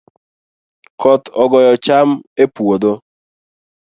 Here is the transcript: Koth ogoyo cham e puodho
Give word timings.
Koth 1.01 1.27
ogoyo 1.43 1.73
cham 1.85 2.09
e 2.43 2.45
puodho 2.55 2.93